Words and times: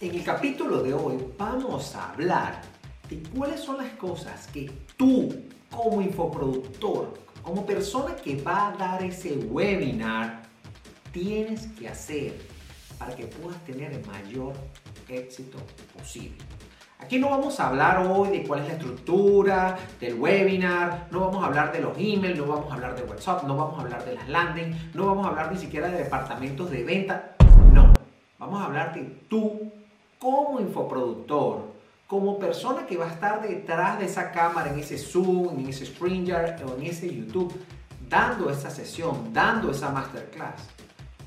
En 0.00 0.14
el 0.14 0.22
capítulo 0.22 0.80
de 0.84 0.94
hoy 0.94 1.16
vamos 1.36 1.96
a 1.96 2.12
hablar 2.12 2.60
de 3.10 3.20
cuáles 3.34 3.58
son 3.58 3.78
las 3.78 3.90
cosas 3.94 4.46
que 4.46 4.70
tú 4.96 5.28
como 5.72 6.00
infoproductor, 6.00 7.14
como 7.42 7.66
persona 7.66 8.14
que 8.14 8.40
va 8.40 8.68
a 8.68 8.76
dar 8.76 9.02
ese 9.02 9.36
webinar, 9.36 10.42
tienes 11.10 11.66
que 11.76 11.88
hacer 11.88 12.40
para 12.96 13.16
que 13.16 13.26
puedas 13.26 13.60
tener 13.64 13.92
el 13.92 14.06
mayor 14.06 14.52
éxito 15.08 15.58
posible. 15.92 16.38
Aquí 17.00 17.18
no 17.18 17.30
vamos 17.30 17.58
a 17.58 17.66
hablar 17.66 18.06
hoy 18.08 18.28
de 18.28 18.44
cuál 18.44 18.60
es 18.60 18.68
la 18.68 18.74
estructura 18.74 19.78
del 19.98 20.14
webinar, 20.14 21.08
no 21.10 21.22
vamos 21.22 21.42
a 21.42 21.48
hablar 21.48 21.72
de 21.72 21.80
los 21.80 21.98
emails, 21.98 22.38
no 22.38 22.46
vamos 22.46 22.70
a 22.70 22.74
hablar 22.74 22.94
de 22.94 23.02
WhatsApp, 23.02 23.42
no 23.42 23.56
vamos 23.56 23.76
a 23.80 23.82
hablar 23.82 24.04
de 24.04 24.14
las 24.14 24.28
landing, 24.28 24.92
no 24.94 25.06
vamos 25.06 25.26
a 25.26 25.30
hablar 25.30 25.50
ni 25.50 25.58
siquiera 25.58 25.88
de 25.88 26.04
departamentos 26.04 26.70
de 26.70 26.84
venta. 26.84 27.34
No, 27.72 27.92
vamos 28.38 28.60
a 28.60 28.66
hablar 28.66 28.94
de 28.94 29.02
tú 29.28 29.72
como 30.18 30.60
infoproductor, 30.60 31.72
como 32.06 32.38
persona 32.38 32.86
que 32.86 32.96
va 32.96 33.06
a 33.06 33.12
estar 33.12 33.40
detrás 33.40 33.98
de 33.98 34.06
esa 34.06 34.32
cámara, 34.32 34.70
en 34.70 34.78
ese 34.78 34.98
Zoom, 34.98 35.58
en 35.58 35.68
ese 35.68 35.86
StreamYard 35.86 36.62
o 36.68 36.76
en 36.76 36.86
ese 36.86 37.14
YouTube, 37.14 37.54
dando 38.08 38.50
esa 38.50 38.70
sesión, 38.70 39.32
dando 39.32 39.70
esa 39.70 39.90
masterclass, 39.90 40.62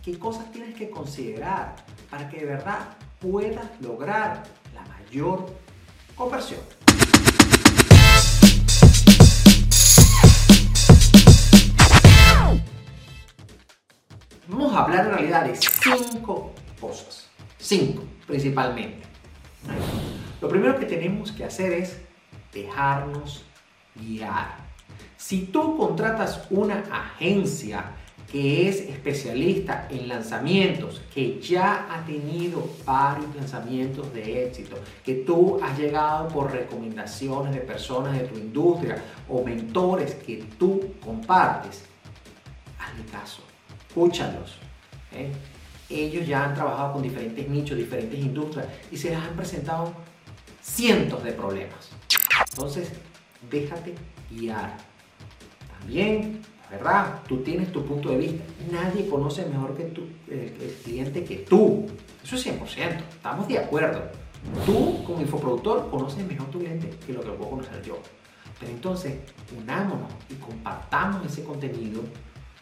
¿qué 0.04 0.18
cosas 0.18 0.52
tienes 0.52 0.76
que 0.76 0.90
considerar 0.90 1.76
para 2.10 2.28
que 2.30 2.40
de 2.40 2.46
verdad 2.46 2.80
puedas 3.20 3.70
lograr 3.80 4.44
la 4.74 4.82
mayor 4.82 5.46
conversión? 6.16 6.60
Vamos 14.48 14.74
a 14.74 14.84
hablar 14.84 15.06
en 15.06 15.12
realidad 15.14 15.46
de 15.46 15.56
cinco 15.56 16.52
cosas. 16.80 17.30
Cinco, 17.58 18.04
principalmente. 18.32 19.04
Lo 20.40 20.48
primero 20.48 20.80
que 20.80 20.86
tenemos 20.86 21.34
que 21.34 21.44
hacer 21.44 21.74
es 21.74 22.00
dejarnos 22.54 23.44
guiar. 23.94 24.56
Si 25.18 25.48
tú 25.48 25.78
contratas 25.78 26.48
una 26.50 26.80
agencia 26.90 27.92
que 28.32 28.70
es 28.70 28.78
especialista 28.80 29.88
en 29.90 30.08
lanzamientos, 30.08 31.02
que 31.14 31.42
ya 31.42 31.88
ha 31.92 32.06
tenido 32.06 32.70
varios 32.86 33.36
lanzamientos 33.36 34.14
de 34.14 34.46
éxito, 34.46 34.78
que 35.04 35.16
tú 35.16 35.60
has 35.62 35.78
llegado 35.78 36.30
por 36.30 36.54
recomendaciones 36.54 37.54
de 37.54 37.60
personas 37.60 38.18
de 38.18 38.28
tu 38.30 38.40
industria 38.40 39.04
o 39.28 39.44
mentores 39.44 40.16
que 40.16 40.46
tú 40.58 40.94
compartes, 41.04 41.84
hazle 42.80 43.04
caso, 43.12 43.42
escúchalos. 43.90 44.58
¿eh? 45.12 45.30
Ellos 46.00 46.28
ya 46.28 46.46
han 46.46 46.56
trabajado 46.56 46.94
con 46.94 47.02
diferentes 47.02 47.48
nichos, 47.48 47.78
diferentes 47.78 48.20
industrias 48.20 48.68
y 48.92 48.98
se 48.98 49.10
les 49.10 49.20
han 49.20 49.36
presentado 49.36 49.94
cientos 50.62 51.24
de 51.24 51.32
problemas. 51.34 51.90
Entonces, 52.50 52.92
déjate 53.50 53.96
guiar. 54.30 54.78
También, 55.80 56.42
la 56.70 56.78
verdad, 56.78 57.20
tú 57.28 57.38
tienes 57.38 57.72
tu 57.72 57.86
punto 57.86 58.10
de 58.10 58.18
vista. 58.18 58.44
Nadie 58.72 59.10
conoce 59.10 59.46
mejor 59.46 59.76
que 59.76 59.86
tú, 59.86 60.08
el, 60.30 60.54
cliente 60.84 61.24
que 61.24 61.38
tú. 61.38 61.88
Eso 62.24 62.36
es 62.36 62.46
100%. 62.46 62.98
Estamos 63.10 63.48
de 63.48 63.60
acuerdo. 63.60 64.02
Tú, 64.66 65.04
como 65.04 65.22
infoproductor, 65.22 65.90
conoces 65.90 66.26
mejor 66.26 66.48
tu 66.48 66.60
cliente 66.60 66.90
que 67.06 67.14
lo 67.14 67.22
que 67.22 67.30
puedo 67.32 67.52
conocer 67.52 67.82
yo. 67.84 68.00
Pero 68.60 68.72
entonces, 68.72 69.14
unámonos 69.58 70.12
y 70.30 70.36
compartamos 70.36 71.26
ese 71.26 71.44
contenido, 71.44 72.02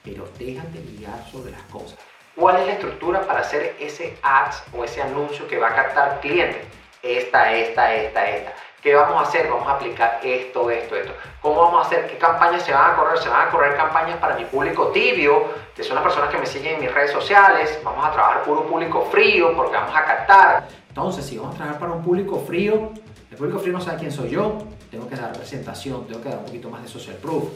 pero 0.03 0.27
déjate 0.37 0.81
guiar 0.97 1.29
sobre 1.29 1.51
las 1.51 1.63
cosas. 1.63 1.99
¿Cuál 2.39 2.55
es 2.55 2.67
la 2.67 2.73
estructura 2.73 3.21
para 3.23 3.41
hacer 3.41 3.75
ese 3.81 4.17
ads 4.23 4.63
o 4.73 4.85
ese 4.85 5.01
anuncio 5.01 5.45
que 5.45 5.59
va 5.59 5.67
a 5.67 5.75
captar 5.75 6.21
clientes? 6.21 6.65
Esta, 7.03 7.51
esta, 7.51 7.93
esta, 7.93 8.29
esta. 8.29 8.53
¿Qué 8.81 8.95
vamos 8.95 9.17
a 9.17 9.27
hacer? 9.27 9.49
Vamos 9.49 9.67
a 9.67 9.73
aplicar 9.73 10.21
esto, 10.23 10.71
esto, 10.71 10.95
esto. 10.95 11.11
¿Cómo 11.41 11.63
vamos 11.63 11.83
a 11.83 11.87
hacer? 11.87 12.07
¿Qué 12.07 12.17
campañas 12.17 12.63
se 12.63 12.71
van 12.71 12.91
a 12.91 12.95
correr? 12.95 13.17
Se 13.17 13.27
van 13.27 13.49
a 13.49 13.51
correr 13.51 13.75
campañas 13.75 14.17
para 14.19 14.37
mi 14.37 14.45
público 14.45 14.87
tibio, 14.87 15.47
que 15.75 15.83
son 15.83 15.95
las 15.95 16.03
personas 16.03 16.29
que 16.29 16.37
me 16.37 16.45
siguen 16.45 16.75
en 16.75 16.79
mis 16.79 16.93
redes 16.93 17.11
sociales. 17.11 17.77
Vamos 17.83 18.05
a 18.05 18.13
trabajar 18.13 18.43
puro 18.43 18.65
público 18.65 19.01
frío 19.11 19.53
porque 19.53 19.75
vamos 19.75 19.93
a 19.93 20.05
captar. 20.05 20.67
Entonces, 20.87 21.25
si 21.25 21.37
vamos 21.37 21.55
a 21.55 21.57
trabajar 21.57 21.79
para 21.81 21.91
un 21.91 22.01
público 22.01 22.39
frío, 22.47 22.93
el 23.29 23.37
público 23.37 23.59
frío 23.59 23.73
no 23.73 23.81
sabe 23.81 23.97
quién 23.97 24.13
soy 24.13 24.29
yo. 24.29 24.59
Tengo 24.89 25.09
que 25.09 25.17
dar 25.17 25.33
presentación, 25.33 26.07
tengo 26.07 26.21
que 26.21 26.29
dar 26.29 26.37
un 26.37 26.45
poquito 26.45 26.69
más 26.69 26.81
de 26.83 26.87
social 26.87 27.17
proof. 27.17 27.49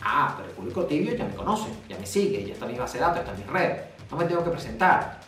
Ah, 0.00 0.34
pero 0.36 0.48
el 0.48 0.54
público 0.54 0.84
tibio 0.84 1.12
ya 1.16 1.24
me 1.24 1.34
conoce, 1.34 1.70
ya 1.88 1.98
me 1.98 2.06
sigue, 2.06 2.44
ya 2.44 2.52
está 2.52 2.66
mi 2.66 2.78
base 2.78 2.98
de 2.98 3.04
datos, 3.04 3.18
está 3.18 3.32
mi 3.32 3.42
red 3.42 3.97
no 4.10 4.16
me 4.16 4.24
tengo 4.24 4.44
que 4.44 4.50
presentar. 4.50 5.20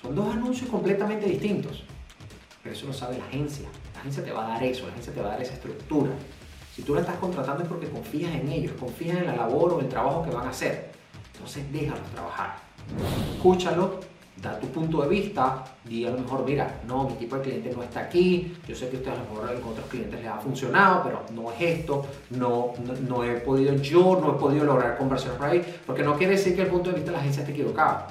Son 0.00 0.14
dos 0.14 0.34
anuncios 0.34 0.68
completamente 0.70 1.26
distintos. 1.26 1.84
Pero 2.62 2.74
eso 2.74 2.86
lo 2.86 2.92
sabe 2.92 3.18
la 3.18 3.24
agencia. 3.24 3.68
La 3.94 4.00
agencia 4.00 4.24
te 4.24 4.32
va 4.32 4.46
a 4.46 4.48
dar 4.50 4.62
eso, 4.62 4.84
la 4.86 4.92
agencia 4.92 5.12
te 5.12 5.20
va 5.20 5.28
a 5.28 5.30
dar 5.32 5.42
esa 5.42 5.54
estructura. 5.54 6.12
Si 6.74 6.82
tú 6.82 6.94
la 6.94 7.00
estás 7.00 7.16
contratando 7.16 7.62
es 7.62 7.68
porque 7.68 7.88
confías 7.88 8.32
en 8.34 8.48
ellos, 8.50 8.72
confías 8.78 9.18
en 9.18 9.26
la 9.26 9.36
labor 9.36 9.72
o 9.72 9.80
el 9.80 9.88
trabajo 9.88 10.22
que 10.22 10.30
van 10.30 10.46
a 10.46 10.50
hacer. 10.50 10.92
Entonces 11.34 11.72
déjalos 11.72 12.08
trabajar. 12.10 12.56
Escúchalo, 13.34 14.00
da 14.40 14.58
tu 14.58 14.68
punto 14.68 15.02
de 15.02 15.08
vista, 15.08 15.64
di 15.84 16.06
a 16.06 16.10
lo 16.10 16.18
mejor, 16.18 16.44
mira, 16.44 16.80
no, 16.86 17.08
mi 17.08 17.14
tipo 17.14 17.36
de 17.36 17.42
cliente 17.42 17.72
no 17.74 17.82
está 17.82 18.00
aquí, 18.00 18.56
yo 18.66 18.74
sé 18.74 18.88
que 18.88 18.96
a 18.96 18.98
usted 19.00 19.12
a 19.12 19.14
lo 19.16 19.20
mejor 19.22 19.60
con 19.60 19.72
otros 19.72 19.86
clientes 19.88 20.20
les 20.20 20.28
ha 20.30 20.38
funcionado, 20.38 21.02
pero 21.02 21.24
no 21.34 21.50
es 21.52 21.60
esto, 21.60 22.06
no, 22.30 22.72
no, 23.08 23.24
he 23.24 23.34
podido 23.40 23.74
yo, 23.76 24.18
no 24.20 24.36
he 24.36 24.38
podido 24.38 24.64
lograr 24.64 24.96
conversiones 24.96 25.38
por 25.38 25.48
ahí, 25.48 25.80
porque 25.84 26.02
no 26.02 26.16
quiere 26.16 26.34
decir 26.34 26.54
que 26.54 26.62
el 26.62 26.68
punto 26.68 26.90
de 26.90 26.96
vista 26.96 27.10
de 27.10 27.16
la 27.16 27.20
agencia 27.20 27.40
esté 27.42 27.52
equivocado. 27.52 28.06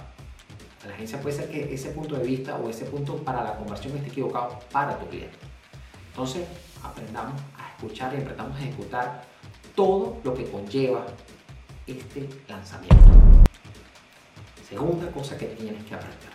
La 0.86 0.94
agencia 0.94 1.20
puede 1.20 1.36
ser 1.36 1.50
que 1.50 1.74
ese 1.74 1.90
punto 1.90 2.16
de 2.16 2.24
vista 2.24 2.56
o 2.56 2.70
ese 2.70 2.86
punto 2.86 3.18
para 3.18 3.44
la 3.44 3.56
conversión 3.56 3.96
esté 3.98 4.10
equivocado 4.10 4.60
para 4.72 4.98
tu 4.98 5.06
cliente. 5.08 5.38
Entonces, 6.12 6.46
aprendamos 6.82 7.42
a 7.58 7.70
escuchar 7.76 8.14
y 8.14 8.22
aprendamos 8.22 8.58
a 8.58 8.62
ejecutar 8.62 9.24
todo 9.76 10.18
lo 10.24 10.34
que 10.34 10.50
conlleva 10.50 11.06
este 11.86 12.30
lanzamiento. 12.48 12.96
Segunda 14.68 15.10
cosa 15.12 15.38
que 15.38 15.46
tienes 15.46 15.84
que 15.86 15.96
aprender. 15.96 16.30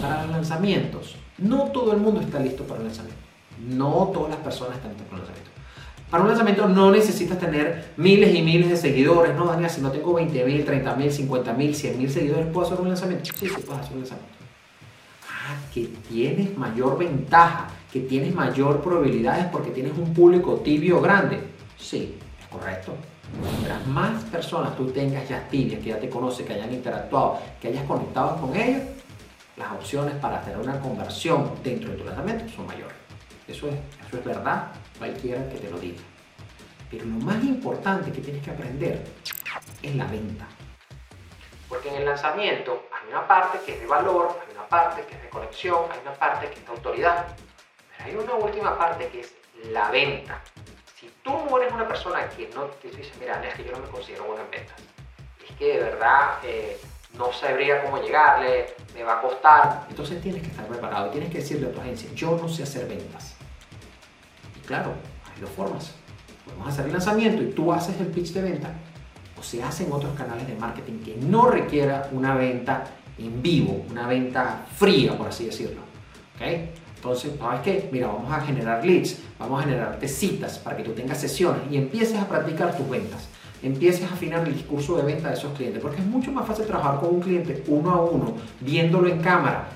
Para 0.00 0.22
los 0.22 0.32
lanzamientos, 0.32 1.16
no 1.38 1.70
todo 1.70 1.92
el 1.92 1.98
mundo 1.98 2.20
está 2.20 2.38
listo 2.38 2.64
para 2.64 2.80
un 2.80 2.86
lanzamiento. 2.86 3.20
No 3.66 4.10
todas 4.12 4.30
las 4.30 4.40
personas 4.40 4.76
están 4.76 4.90
listas 4.90 5.08
para 5.08 5.22
un 5.22 5.26
lanzamiento. 5.26 5.50
Para 6.10 6.22
un 6.22 6.28
lanzamiento 6.28 6.68
no 6.68 6.90
necesitas 6.90 7.38
tener 7.38 7.92
miles 7.96 8.34
y 8.34 8.42
miles 8.42 8.68
de 8.68 8.76
seguidores. 8.76 9.34
No, 9.34 9.46
Daniel, 9.46 9.70
si 9.70 9.80
no 9.80 9.90
tengo 9.90 10.12
20 10.12 10.44
mil, 10.44 10.64
30 10.64 10.94
mil, 10.96 11.10
50 11.10 11.52
mil, 11.54 11.74
100 11.74 11.98
mil 11.98 12.10
seguidores, 12.10 12.46
¿puedo 12.48 12.66
hacer 12.66 12.80
un 12.80 12.88
lanzamiento? 12.88 13.24
Sí, 13.24 13.48
sí, 13.48 13.54
puedes 13.66 13.80
hacer 13.80 13.92
un 13.94 14.00
lanzamiento. 14.00 14.34
Ah, 15.28 15.56
que 15.72 15.90
tienes 16.08 16.56
mayor 16.58 16.98
ventaja, 16.98 17.68
que 17.90 18.00
tienes 18.00 18.34
mayor 18.34 18.82
probabilidades 18.82 19.46
porque 19.46 19.70
tienes 19.70 19.96
un 19.96 20.12
público 20.12 20.56
tibio 20.56 21.00
grande. 21.00 21.40
Sí, 21.78 22.16
es 22.40 22.46
correcto. 22.48 22.94
Mientras 23.40 23.86
más 23.86 24.24
personas 24.24 24.76
tú 24.76 24.90
tengas 24.90 25.28
ya 25.28 25.48
tibias, 25.48 25.80
que 25.82 25.90
ya 25.90 25.98
te 25.98 26.08
conocen, 26.08 26.46
que 26.46 26.54
hayan 26.54 26.72
interactuado, 26.72 27.38
que 27.60 27.68
hayas 27.68 27.84
conectado 27.84 28.40
con 28.40 28.54
ellos, 28.54 28.82
las 29.56 29.72
opciones 29.72 30.14
para 30.16 30.40
tener 30.40 30.58
una 30.58 30.80
conversión 30.80 31.52
dentro 31.62 31.90
de 31.90 31.96
tu 31.96 32.04
lanzamiento 32.04 32.48
son 32.54 32.66
mayores. 32.66 32.96
Eso 33.46 33.68
es, 33.68 33.74
eso 34.06 34.18
es 34.18 34.24
verdad, 34.24 34.72
cualquiera 34.98 35.48
que 35.48 35.58
te 35.58 35.70
lo 35.70 35.78
diga. 35.78 36.02
Pero 36.90 37.04
lo 37.04 37.16
más 37.16 37.42
importante 37.44 38.12
que 38.12 38.20
tienes 38.20 38.42
que 38.42 38.50
aprender 38.50 39.04
es 39.82 39.94
la 39.96 40.06
venta. 40.06 40.46
Porque 41.68 41.88
en 41.88 41.96
el 41.96 42.04
lanzamiento 42.04 42.88
hay 42.92 43.10
una 43.10 43.26
parte 43.26 43.58
que 43.64 43.74
es 43.74 43.80
de 43.80 43.86
valor, 43.86 44.38
hay 44.40 44.54
una 44.54 44.66
parte 44.68 45.04
que 45.06 45.16
es 45.16 45.22
de 45.22 45.28
conexión, 45.28 45.86
hay 45.90 45.98
una 46.02 46.14
parte 46.14 46.48
que 46.48 46.60
es 46.60 46.66
de 46.66 46.72
autoridad. 46.72 47.26
Pero 47.96 48.04
hay 48.04 48.24
una 48.24 48.34
última 48.34 48.78
parte 48.78 49.08
que 49.08 49.20
es 49.20 49.34
la 49.70 49.90
venta. 49.90 50.40
Si 51.04 51.10
tú 51.22 51.58
eres 51.58 51.70
una 51.70 51.86
persona 51.86 52.26
que 52.30 52.48
no 52.54 52.62
te 52.80 52.88
dice, 52.88 53.12
mira, 53.20 53.46
es 53.46 53.54
que 53.56 53.64
yo 53.64 53.72
no 53.72 53.80
me 53.80 53.88
considero 53.88 54.24
buena 54.24 54.42
en 54.44 54.50
ventas, 54.50 54.76
es 55.46 55.54
que 55.56 55.74
de 55.74 55.80
verdad 55.80 56.38
eh, 56.42 56.80
no 57.18 57.30
sabría 57.30 57.82
cómo 57.84 58.00
llegarle, 58.00 58.68
me 58.94 59.02
va 59.02 59.18
a 59.18 59.20
costar. 59.20 59.84
Entonces 59.90 60.22
tienes 60.22 60.40
que 60.40 60.48
estar 60.48 60.66
preparado, 60.66 61.10
tienes 61.10 61.30
que 61.30 61.38
decirle 61.38 61.66
a 61.66 61.72
tu 61.72 61.80
agencia, 61.82 62.08
yo 62.14 62.38
no 62.40 62.48
sé 62.48 62.62
hacer 62.62 62.88
ventas. 62.88 63.36
Y 64.56 64.66
claro, 64.66 64.94
hay 65.30 65.42
dos 65.42 65.50
formas. 65.50 65.92
Podemos 66.46 66.68
hacer 66.68 66.86
el 66.86 66.92
lanzamiento 66.92 67.42
y 67.42 67.50
tú 67.50 67.70
haces 67.70 68.00
el 68.00 68.06
pitch 68.06 68.32
de 68.32 68.40
venta, 68.40 68.72
o 69.38 69.42
se 69.42 69.62
hacen 69.62 69.92
otros 69.92 70.16
canales 70.16 70.48
de 70.48 70.54
marketing 70.54 71.04
que 71.04 71.16
no 71.16 71.50
requiera 71.50 72.08
una 72.12 72.34
venta 72.34 72.84
en 73.18 73.42
vivo, 73.42 73.84
una 73.90 74.06
venta 74.06 74.64
fría, 74.74 75.18
por 75.18 75.28
así 75.28 75.44
decirlo. 75.44 75.82
¿Okay? 76.36 76.72
Entonces, 77.04 77.32
¿sabes 77.38 77.60
qué? 77.60 77.90
Mira, 77.92 78.06
vamos 78.06 78.32
a 78.32 78.40
generar 78.40 78.82
leads, 78.82 79.18
vamos 79.38 79.60
a 79.60 79.64
generarte 79.64 80.08
citas 80.08 80.58
para 80.58 80.74
que 80.74 80.82
tú 80.82 80.92
tengas 80.92 81.20
sesiones 81.20 81.60
y 81.70 81.76
empieces 81.76 82.18
a 82.18 82.26
practicar 82.26 82.74
tus 82.74 82.88
ventas. 82.88 83.28
Empieces 83.62 84.10
a 84.10 84.14
afinar 84.14 84.48
el 84.48 84.54
discurso 84.54 84.96
de 84.96 85.02
venta 85.02 85.28
de 85.28 85.34
esos 85.34 85.52
clientes, 85.52 85.82
porque 85.82 85.98
es 86.00 86.06
mucho 86.06 86.32
más 86.32 86.46
fácil 86.46 86.64
trabajar 86.64 87.00
con 87.00 87.16
un 87.16 87.20
cliente 87.20 87.62
uno 87.68 87.90
a 87.90 88.00
uno, 88.00 88.32
viéndolo 88.60 89.06
en 89.06 89.20
cámara, 89.20 89.68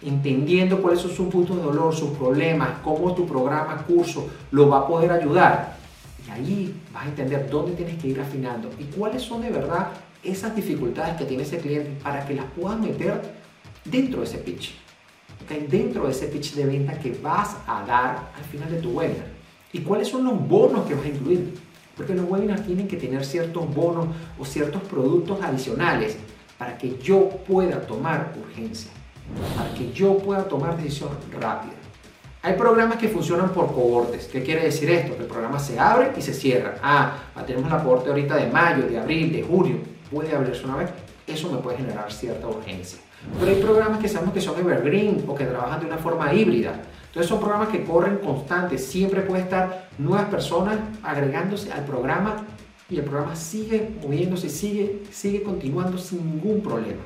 entendiendo 0.00 0.80
cuáles 0.80 1.00
son 1.00 1.10
sus 1.10 1.28
puntos 1.28 1.58
de 1.58 1.62
dolor, 1.62 1.94
sus 1.94 2.16
problemas, 2.16 2.70
cómo 2.82 3.14
tu 3.14 3.26
programa, 3.26 3.84
curso 3.86 4.30
lo 4.50 4.70
va 4.70 4.78
a 4.78 4.86
poder 4.86 5.12
ayudar. 5.12 5.76
Y 6.26 6.30
ahí 6.30 6.80
vas 6.94 7.04
a 7.04 7.08
entender 7.08 7.50
dónde 7.50 7.72
tienes 7.72 8.00
que 8.00 8.08
ir 8.08 8.20
afinando 8.22 8.70
y 8.78 8.84
cuáles 8.84 9.20
son 9.20 9.42
de 9.42 9.50
verdad 9.50 9.88
esas 10.22 10.56
dificultades 10.56 11.18
que 11.18 11.26
tiene 11.26 11.42
ese 11.42 11.58
cliente 11.58 11.90
para 12.02 12.24
que 12.24 12.36
las 12.36 12.46
puedas 12.58 12.80
meter 12.80 13.20
dentro 13.84 14.20
de 14.20 14.26
ese 14.26 14.38
pitch. 14.38 14.89
Dentro 15.68 16.04
de 16.04 16.12
ese 16.12 16.26
pitch 16.26 16.54
de 16.54 16.64
venta 16.64 16.98
que 16.98 17.12
vas 17.22 17.56
a 17.66 17.84
dar 17.84 18.32
al 18.36 18.44
final 18.44 18.70
de 18.70 18.80
tu 18.80 18.90
webinar. 18.90 19.26
¿Y 19.72 19.80
cuáles 19.80 20.08
son 20.08 20.24
los 20.24 20.48
bonos 20.48 20.86
que 20.86 20.94
vas 20.94 21.04
a 21.04 21.08
incluir? 21.08 21.58
Porque 21.96 22.14
los 22.14 22.28
webinars 22.28 22.64
tienen 22.64 22.88
que 22.88 22.96
tener 22.96 23.24
ciertos 23.24 23.72
bonos 23.74 24.06
o 24.38 24.44
ciertos 24.44 24.82
productos 24.82 25.40
adicionales 25.42 26.16
para 26.58 26.76
que 26.76 26.98
yo 26.98 27.28
pueda 27.46 27.80
tomar 27.80 28.32
urgencia, 28.40 28.90
para 29.56 29.72
que 29.74 29.92
yo 29.92 30.18
pueda 30.18 30.44
tomar 30.44 30.76
decisión 30.76 31.10
rápida. 31.38 31.74
Hay 32.42 32.54
programas 32.54 32.96
que 32.96 33.08
funcionan 33.08 33.50
por 33.50 33.66
cohortes. 33.74 34.26
¿Qué 34.26 34.42
quiere 34.42 34.62
decir 34.62 34.88
esto? 34.90 35.14
Que 35.14 35.22
el 35.22 35.28
programa 35.28 35.58
se 35.58 35.78
abre 35.78 36.12
y 36.16 36.22
se 36.22 36.32
cierra. 36.32 36.76
Ah, 36.82 37.18
tenemos 37.46 37.70
la 37.70 37.82
cohorte 37.82 38.08
ahorita 38.08 38.36
de 38.36 38.46
mayo, 38.46 38.86
de 38.88 38.98
abril, 38.98 39.30
de 39.30 39.42
junio. 39.42 39.76
Puede 40.10 40.34
abrirse 40.34 40.64
una 40.64 40.76
vez. 40.76 40.90
Eso 41.26 41.52
me 41.52 41.58
puede 41.58 41.76
generar 41.76 42.10
cierta 42.10 42.48
urgencia. 42.48 42.98
Pero 43.38 43.50
hay 43.50 43.60
programas 43.60 43.98
que 43.98 44.08
sabemos 44.08 44.34
que 44.34 44.40
son 44.40 44.58
evergreen 44.58 45.24
o 45.26 45.34
que 45.34 45.44
trabajan 45.44 45.80
de 45.80 45.86
una 45.86 45.98
forma 45.98 46.32
híbrida. 46.32 46.80
Entonces 47.06 47.28
son 47.28 47.40
programas 47.40 47.68
que 47.68 47.84
corren 47.84 48.18
constantes. 48.18 48.86
Siempre 48.86 49.22
puede 49.22 49.42
estar 49.42 49.88
nuevas 49.98 50.28
personas 50.28 50.78
agregándose 51.02 51.72
al 51.72 51.84
programa 51.84 52.44
y 52.88 52.98
el 52.98 53.04
programa 53.04 53.36
sigue 53.36 53.90
moviéndose, 54.02 54.48
sigue, 54.48 55.02
sigue 55.10 55.42
continuando 55.42 55.98
sin 55.98 56.24
ningún 56.24 56.60
problema. 56.60 57.02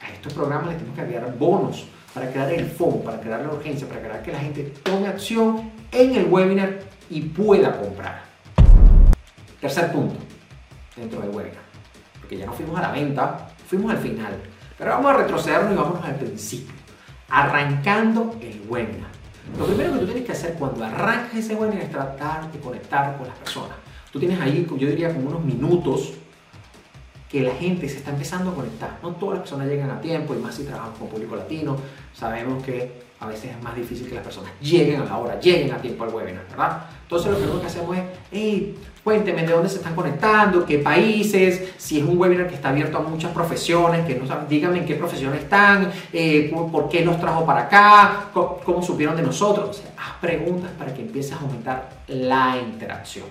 A 0.00 0.10
estos 0.10 0.32
programas 0.32 0.68
les 0.68 0.76
tenemos 0.78 0.96
que 0.96 1.02
agregar 1.02 1.38
bonos 1.38 1.86
para 2.12 2.30
crear 2.30 2.52
el 2.52 2.66
fondo, 2.66 3.04
para 3.04 3.20
crear 3.20 3.40
la 3.40 3.52
urgencia, 3.52 3.86
para 3.88 4.00
crear 4.00 4.22
que 4.22 4.32
la 4.32 4.40
gente 4.40 4.72
tome 4.82 5.06
acción 5.06 5.70
en 5.92 6.16
el 6.16 6.26
webinar 6.26 6.80
y 7.08 7.22
pueda 7.22 7.78
comprar. 7.80 8.22
Tercer 9.60 9.92
punto 9.92 10.16
dentro 10.96 11.20
del 11.20 11.30
webinar, 11.30 11.62
porque 12.20 12.38
ya 12.38 12.46
no 12.46 12.52
fuimos 12.52 12.78
a 12.78 12.82
la 12.82 12.92
venta, 12.92 13.48
fuimos 13.66 13.92
al 13.92 13.98
final. 13.98 14.32
Pero 14.80 14.92
vamos 14.92 15.12
a 15.12 15.16
retrocedernos 15.18 15.74
y 15.74 15.76
vámonos 15.76 16.02
al 16.02 16.14
principio, 16.14 16.74
arrancando 17.28 18.34
el 18.40 18.62
webinar. 18.66 19.10
Lo 19.58 19.66
primero 19.66 19.92
que 19.92 19.98
tú 19.98 20.04
tienes 20.06 20.24
que 20.24 20.32
hacer 20.32 20.54
cuando 20.54 20.82
arrancas 20.82 21.34
ese 21.34 21.54
webinar 21.54 21.82
es 21.82 21.90
tratar 21.90 22.50
de 22.50 22.58
conectar 22.58 23.18
con 23.18 23.28
las 23.28 23.36
personas. 23.36 23.76
Tú 24.10 24.18
tienes 24.18 24.40
ahí, 24.40 24.66
yo 24.66 24.88
diría, 24.88 25.12
como 25.12 25.28
unos 25.28 25.44
minutos 25.44 26.14
que 27.28 27.42
la 27.42 27.52
gente 27.56 27.90
se 27.90 27.98
está 27.98 28.10
empezando 28.10 28.52
a 28.52 28.54
conectar. 28.54 28.98
No 29.02 29.10
todas 29.10 29.34
las 29.34 29.42
personas 29.42 29.68
llegan 29.68 29.90
a 29.90 30.00
tiempo 30.00 30.34
y 30.34 30.38
más 30.38 30.54
si 30.54 30.64
trabajamos 30.64 30.98
con 30.98 31.08
público 31.08 31.36
latino. 31.36 31.76
Sabemos 32.14 32.64
que 32.64 33.02
a 33.20 33.26
veces 33.26 33.50
es 33.50 33.62
más 33.62 33.76
difícil 33.76 34.08
que 34.08 34.14
las 34.14 34.24
personas 34.24 34.50
lleguen 34.62 35.02
a 35.02 35.04
la 35.04 35.18
hora, 35.18 35.38
lleguen 35.38 35.70
a 35.72 35.76
tiempo 35.76 36.04
al 36.04 36.10
webinar, 36.10 36.42
¿verdad? 36.48 36.84
Entonces 37.02 37.30
lo 37.30 37.36
primero 37.36 37.60
que 37.60 37.66
hacemos 37.66 37.96
es, 37.98 38.04
hey, 38.32 38.78
cuénteme 39.04 39.42
de 39.42 39.52
dónde 39.52 39.68
se 39.68 39.76
están 39.76 39.94
conectando, 39.94 40.64
qué 40.64 40.78
países, 40.78 41.74
si 41.76 41.98
es 41.98 42.04
un 42.04 42.18
webinar 42.18 42.48
que 42.48 42.54
está 42.54 42.70
abierto 42.70 42.96
a 42.96 43.02
muchas 43.02 43.30
profesiones, 43.32 44.06
que 44.06 44.14
no 44.14 44.26
saben, 44.26 44.48
díganme 44.48 44.78
en 44.78 44.86
qué 44.86 44.94
profesiones 44.94 45.42
están, 45.42 45.92
eh, 46.14 46.50
por 46.50 46.88
qué 46.88 47.04
nos 47.04 47.20
trajo 47.20 47.44
para 47.44 47.62
acá, 47.64 48.30
cómo, 48.32 48.82
supieron 48.82 49.14
de 49.16 49.22
nosotros. 49.22 49.82
Haz 49.98 50.16
preguntas 50.18 50.70
para 50.78 50.94
que 50.94 51.02
empieces 51.02 51.32
a 51.32 51.40
aumentar 51.40 51.90
la 52.08 52.56
interacción. 52.56 53.26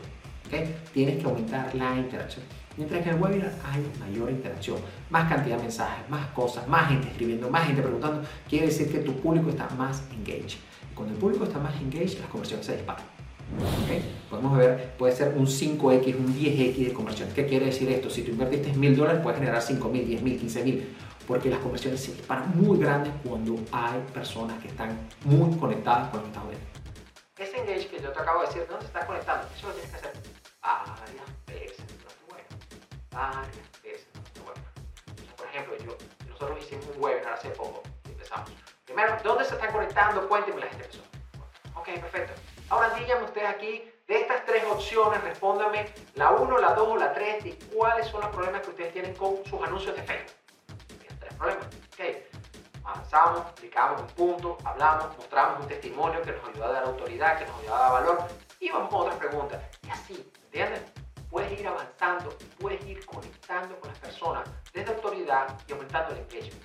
¿okay? 0.45 0.75
Tienes 0.93 1.17
que 1.17 1.25
aumentar 1.25 1.73
la 1.73 1.95
interacción. 1.95 2.45
Mientras 2.77 3.03
que 3.03 3.09
en 3.09 3.15
el 3.15 3.21
webinar 3.21 3.51
hay 3.65 3.85
mayor 3.99 4.29
interacción, 4.29 4.77
más 5.09 5.27
cantidad 5.27 5.57
de 5.57 5.63
mensajes, 5.63 6.09
más 6.09 6.27
cosas, 6.27 6.67
más 6.67 6.89
gente 6.89 7.07
escribiendo, 7.09 7.49
más 7.49 7.65
gente 7.67 7.81
preguntando, 7.81 8.21
quiere 8.47 8.67
decir 8.67 8.91
que 8.91 8.99
tu 8.99 9.13
público 9.13 9.49
está 9.49 9.67
más 9.71 10.03
engaged. 10.11 10.57
Y 10.91 10.95
cuando 10.95 11.13
el 11.13 11.19
público 11.19 11.43
está 11.43 11.59
más 11.59 11.75
engaged, 11.81 12.19
las 12.19 12.29
conversiones 12.29 12.65
se 12.65 12.77
disparan. 12.77 13.03
Podemos 14.29 14.57
ver, 14.57 14.93
puede 14.97 15.15
ser 15.15 15.33
un 15.35 15.47
5X, 15.47 16.15
un 16.15 16.35
10X 16.35 16.85
de 16.85 16.93
conversión. 16.93 17.29
¿Qué 17.33 17.47
quiere 17.47 17.65
decir 17.65 17.89
esto? 17.89 18.09
Si 18.09 18.21
tú 18.21 18.31
invertiste 18.31 18.71
mil 18.73 18.95
dólares, 18.95 19.21
puedes 19.23 19.39
generar 19.39 19.61
5 19.61 19.89
mil, 19.89 20.05
10 20.05 20.21
mil, 20.21 20.39
15 20.39 20.63
mil. 20.63 20.95
Porque 21.27 21.49
las 21.49 21.59
conversiones 21.59 21.99
se 21.99 22.13
disparan 22.13 22.51
muy 22.55 22.77
grandes 22.77 23.11
cuando 23.23 23.59
hay 23.71 23.99
personas 24.13 24.61
que 24.61 24.67
están 24.67 24.97
muy 25.25 25.57
conectadas 25.57 26.09
con 26.09 26.19
lo 26.19 26.25
que 26.25 26.31
estás 26.31 26.43
viendo. 26.47 26.65
Ese 27.37 27.57
engage 27.57 27.87
que 27.87 28.01
yo 28.01 28.11
te 28.11 28.19
acabo 28.19 28.41
de 28.41 28.47
decir, 28.47 28.63
¿dónde 28.69 28.81
se 28.81 28.87
está 28.87 29.05
conectando? 29.05 29.47
Eso 29.55 29.67
lo 29.67 29.73
tienes 29.73 29.91
que 29.91 29.97
hacer 29.97 30.13
varias 33.11 33.81
veces 33.83 34.07
por 35.39 35.47
ejemplo, 35.47 35.77
yo, 35.77 35.97
nosotros 36.27 36.59
hicimos 36.59 36.85
un 36.95 37.03
webinar 37.03 37.33
hace 37.33 37.49
poco 37.49 37.81
empezamos. 38.05 38.51
Primero, 38.85 39.17
¿dónde 39.23 39.45
se 39.45 39.55
están 39.55 39.71
conectando? 39.71 40.27
Cuéntenme 40.27 40.61
la 40.61 40.67
gente 40.67 40.85
empezó. 40.85 41.03
Ok, 41.75 41.87
perfecto. 42.01 42.33
Ahora 42.69 42.89
díganme 42.91 43.25
ustedes 43.25 43.47
aquí, 43.47 43.91
de 44.07 44.21
estas 44.21 44.45
tres 44.45 44.63
opciones, 44.65 45.23
respóndame 45.23 45.91
la 46.15 46.31
1, 46.31 46.57
la 46.59 46.73
2 46.73 46.87
o 46.87 46.97
la 46.97 47.13
3 47.13 47.45
y 47.45 47.53
cuáles 47.73 48.07
son 48.07 48.21
los 48.21 48.29
problemas 48.31 48.61
que 48.61 48.69
ustedes 48.71 48.93
tienen 48.93 49.15
con 49.15 49.43
sus 49.45 49.61
anuncios 49.63 49.95
de 49.95 50.03
Facebook. 50.03 50.35
Tienen 50.97 51.19
tres 51.19 51.33
problemas. 51.35 51.65
Ok. 51.65 52.83
Avanzamos, 52.83 53.41
explicamos 53.41 54.01
un 54.01 54.07
punto, 54.07 54.57
hablamos, 54.65 55.15
mostramos 55.15 55.61
un 55.61 55.67
testimonio 55.67 56.21
que 56.23 56.31
nos 56.31 56.49
ayuda 56.49 56.65
a 56.65 56.71
dar 56.71 56.83
autoridad, 56.85 57.37
que 57.37 57.45
nos 57.45 57.59
ayuda 57.59 57.77
a 57.77 57.81
dar 57.81 57.91
valor 57.91 58.27
y 58.59 58.69
vamos 58.69 58.89
con 58.89 59.01
otras 59.01 59.17
preguntas. 59.17 59.61
Y 59.83 59.89
así, 59.89 60.31
¿entienden? 60.45 60.98
Puedes 61.29 61.59
ir 61.59 61.67
avanzando, 61.67 62.35
puedes 62.59 62.85
ir 62.87 63.05
conectando 63.05 63.79
con 63.79 63.89
las 63.89 63.99
personas 63.99 64.49
desde 64.73 64.93
autoridad 64.93 65.57
y 65.67 65.73
aumentando 65.73 66.15
el 66.15 66.19
engagement. 66.19 66.63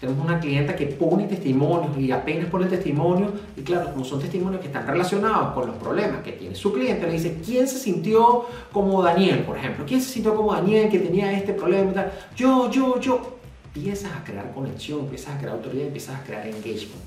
Tenemos 0.00 0.24
una 0.24 0.40
clienta 0.40 0.74
que 0.74 0.86
pone 0.86 1.26
testimonios 1.26 1.96
y 1.96 2.10
apenas 2.10 2.50
pone 2.50 2.64
el 2.64 2.70
testimonio, 2.70 3.32
y 3.56 3.62
claro, 3.62 3.92
como 3.92 4.04
son 4.04 4.20
testimonios 4.20 4.60
que 4.60 4.66
están 4.66 4.86
relacionados 4.86 5.54
con 5.54 5.68
los 5.68 5.76
problemas 5.76 6.22
que 6.22 6.32
tiene 6.32 6.54
su 6.54 6.72
cliente, 6.72 7.06
le 7.06 7.12
dice, 7.12 7.40
¿quién 7.44 7.66
se 7.68 7.78
sintió 7.78 8.46
como 8.72 9.02
Daniel, 9.02 9.44
por 9.44 9.56
ejemplo? 9.56 9.84
¿Quién 9.86 10.00
se 10.00 10.10
sintió 10.10 10.34
como 10.34 10.52
Daniel 10.52 10.90
que 10.90 10.98
tenía 10.98 11.32
este 11.32 11.54
problema 11.54 11.90
y 11.90 11.94
tal? 11.94 12.12
Yo, 12.36 12.70
yo, 12.70 13.00
yo. 13.00 13.38
Empiezas 13.74 14.12
a 14.12 14.22
crear 14.22 14.52
conexión, 14.52 15.00
empiezas 15.00 15.34
a 15.34 15.38
crear 15.38 15.56
autoridad, 15.56 15.86
empiezas 15.86 16.20
a 16.20 16.22
crear 16.22 16.46
engagement. 16.46 17.02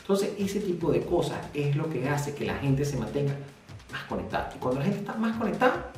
Entonces, 0.00 0.30
ese 0.38 0.60
tipo 0.60 0.90
de 0.90 1.02
cosas 1.02 1.38
es 1.54 1.76
lo 1.76 1.88
que 1.90 2.08
hace 2.08 2.34
que 2.34 2.44
la 2.44 2.54
gente 2.54 2.84
se 2.84 2.96
mantenga 2.96 3.34
más 3.92 4.02
conectada. 4.04 4.50
Y 4.56 4.58
cuando 4.58 4.80
la 4.80 4.86
gente 4.86 5.00
está 5.00 5.14
más 5.14 5.36
conectada, 5.36 5.92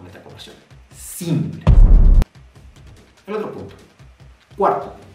aumenta 0.00 0.22
conversión. 0.22 0.56
Simple. 0.96 1.62
El 3.26 3.34
otro 3.34 3.52
punto. 3.52 3.74
Cuarto 4.56 4.92
punto. 4.92 5.10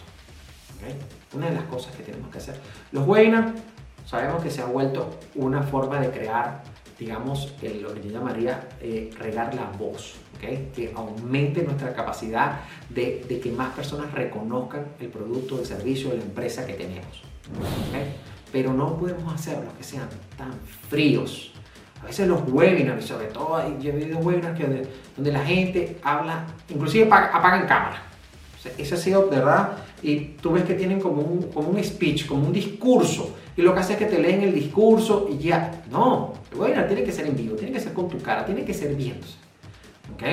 Una 1.34 1.50
de 1.50 1.56
las 1.56 1.64
cosas 1.66 1.96
que 1.96 2.04
tenemos 2.04 2.30
que 2.32 2.38
hacer. 2.38 2.60
Los 2.92 3.08
webinars 3.08 3.60
sabemos 4.06 4.44
que 4.44 4.52
se 4.52 4.62
ha 4.62 4.66
vuelto 4.66 5.20
una 5.34 5.64
forma 5.64 6.00
de 6.00 6.12
crear, 6.12 6.64
digamos, 6.98 7.54
lo 7.62 7.94
que 7.94 8.04
yo 8.04 8.10
llamaría 8.12 8.70
eh, 8.80 9.10
regar 9.18 9.54
la 9.56 9.66
voz. 9.72 10.16
Que 10.40 10.94
aumente 10.96 11.64
nuestra 11.64 11.92
capacidad 11.94 12.60
de, 12.90 13.26
de, 13.28 13.40
que 13.40 13.52
más 13.52 13.74
personas 13.74 14.14
reconozcan 14.14 14.86
el 15.00 15.08
producto, 15.08 15.60
el 15.60 15.66
servicio 15.66 16.14
la 16.14 16.22
empresa 16.22 16.68
que 16.68 16.74
tenemos. 16.74 17.24
Pero 18.52 18.72
no 18.72 18.96
podemos 18.96 19.34
hacerlo 19.34 19.72
que 19.76 19.84
sean 19.84 20.08
tan 20.38 20.54
fríos 20.88 21.55
a 22.02 22.06
veces 22.06 22.28
los 22.28 22.42
webinars, 22.48 23.06
sobre 23.06 23.28
todo, 23.28 23.62
yo 23.80 23.92
he 23.92 23.96
visto 23.96 24.18
webinars 24.18 24.58
que 24.58 24.88
donde, 25.16 25.32
la 25.32 25.44
gente 25.44 25.98
habla, 26.04 26.46
inclusive 26.70 27.06
apagan 27.12 27.68
cámara. 27.68 28.04
O 28.64 28.82
eso 28.82 28.96
ha 28.96 28.98
sido, 28.98 29.30
¿verdad? 29.30 29.78
Y 30.02 30.20
tú 30.42 30.52
ves 30.52 30.64
que 30.64 30.74
tienen 30.74 31.00
como 31.00 31.22
un, 31.22 31.44
como 31.52 31.70
un 31.70 31.84
speech, 31.84 32.28
como 32.28 32.48
un 32.48 32.54
discurso. 32.54 33.36
Y 33.58 33.62
lo 33.62 33.74
que 33.74 33.80
hace 33.80 33.94
es 33.94 34.00
que 34.00 34.06
te 34.06 34.20
leen 34.20 34.42
el 34.42 34.54
discurso 34.54 35.28
y 35.32 35.38
ya. 35.38 35.84
No, 35.90 36.34
el 36.52 36.60
webinar 36.60 36.88
tiene 36.88 37.04
que 37.04 37.12
ser 37.12 37.28
en 37.28 37.36
vivo, 37.36 37.56
tiene 37.56 37.72
que 37.72 37.80
ser 37.80 37.94
con 37.94 38.10
tu 38.10 38.20
cara, 38.20 38.46
tiene 38.46 38.66
que 38.66 38.74
ser 38.74 38.94
viéndose. 38.96 39.36
¿Ok? 40.14 40.24